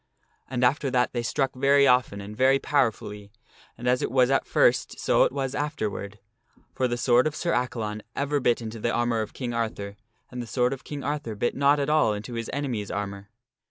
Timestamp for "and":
0.49-0.63, 2.21-2.35, 3.77-3.87, 10.31-10.41